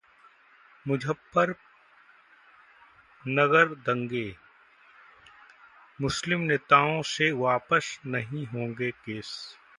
मुजफ्फरनगर 0.87 1.65
दंगे: 3.87 4.25
मुस्लिम 6.01 6.41
नेताओं 6.41 7.01
से 7.01 7.31
वापस 7.31 7.99
नहीं 8.05 8.45
होंगे 8.47 8.91
केस 8.91 9.57